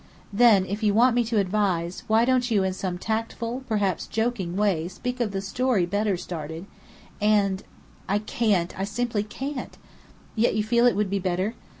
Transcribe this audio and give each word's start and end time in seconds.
"Then, 0.33 0.65
if 0.65 0.81
you 0.81 0.95
want 0.95 1.15
me 1.15 1.23
to 1.25 1.37
advise, 1.37 2.01
why 2.07 2.25
don't 2.25 2.49
you 2.49 2.63
in 2.63 2.73
some 2.73 2.97
tactful, 2.97 3.61
perhaps 3.67 4.07
joking 4.07 4.55
way, 4.57 4.87
speak 4.87 5.19
of 5.19 5.29
the 5.29 5.41
story 5.41 5.85
Bedr 5.85 6.17
started, 6.17 6.65
and" 7.21 7.61
"I 8.09 8.17
can't 8.17 8.73
I 8.79 8.83
simply 8.83 9.21
can't." 9.21 9.77
"Yet 10.35 10.55
you 10.55 10.63
feel 10.63 10.87
it 10.87 10.95
would 10.95 11.11
be 11.11 11.19
better?" 11.19 11.53